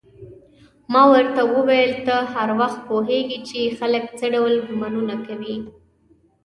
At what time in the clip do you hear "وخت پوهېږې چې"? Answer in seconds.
2.59-3.75